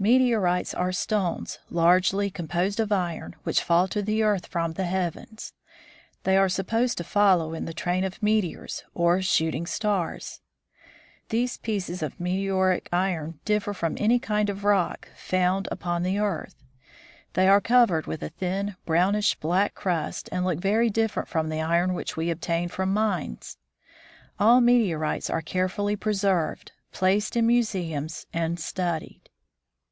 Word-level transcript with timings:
Meteorites 0.00 0.74
are 0.74 0.92
stones, 0.92 1.58
largely 1.70 2.30
composed 2.30 2.78
of 2.78 2.92
iron, 2.92 3.34
which 3.42 3.60
fall 3.60 3.88
to 3.88 4.00
the 4.00 4.22
earth 4.22 4.46
from 4.46 4.74
the 4.74 4.84
heavens. 4.84 5.54
They 6.22 6.36
are 6.36 6.48
supposed 6.48 6.98
to 6.98 7.02
follow 7.04 7.52
in 7.52 7.64
the 7.64 7.72
train 7.74 8.04
of 8.04 8.22
meteors, 8.22 8.84
or 8.94 9.20
shooting 9.22 9.66
stars. 9.66 10.40
These 11.30 11.56
pieces 11.56 12.00
of 12.00 12.20
meteoric 12.20 12.88
iron 12.92 13.40
differ 13.44 13.74
from 13.74 13.96
any 13.98 14.20
kind 14.20 14.48
of 14.48 14.62
rock 14.62 15.08
found 15.16 15.64
PEARY 15.64 15.78
CROSSES 15.80 15.82
GREENLAND 16.04 16.16
145 16.54 16.54
upon 16.54 16.54
the 16.54 16.54
earth. 16.54 16.54
They 17.34 17.48
are 17.48 17.60
covered 17.60 18.06
with 18.06 18.22
a 18.22 18.28
thin, 18.38 18.76
brownish 18.86 19.34
black 19.40 19.74
crust, 19.74 20.28
and 20.30 20.44
look 20.44 20.60
very 20.60 20.90
different 20.90 21.28
from 21.28 21.48
the 21.48 21.60
iron 21.60 21.92
which 21.92 22.16
we 22.16 22.30
obtain 22.30 22.68
from 22.68 22.94
mines. 22.94 23.58
All 24.38 24.60
meteorites 24.60 25.28
are 25.28 25.42
carefully 25.42 25.96
preserved, 25.96 26.70
placed 26.92 27.34
in 27.36 27.48
museums, 27.48 28.28
and 28.32 28.60
studied. 28.60 29.22